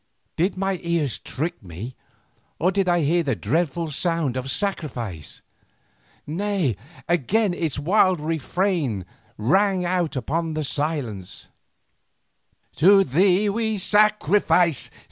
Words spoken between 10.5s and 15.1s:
the silence: To Thee we sacrifice!